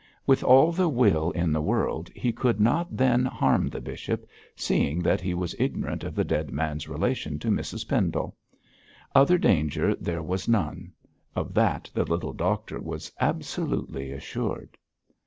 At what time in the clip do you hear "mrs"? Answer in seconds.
7.51-7.87